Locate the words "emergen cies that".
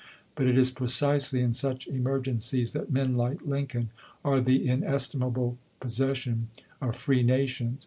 1.87-2.89